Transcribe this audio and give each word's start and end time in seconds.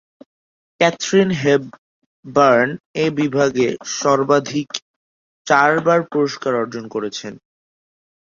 Catherine 0.81 1.29
Hepburn 1.41 2.69
এই 2.95 3.11
বিভাগে 3.19 3.67
সর্বাধিক 3.99 4.69
চারবার 5.47 5.99
পুরস্কার 6.11 6.53
অর্জন 6.55 6.85
করেছেন। 6.87 7.33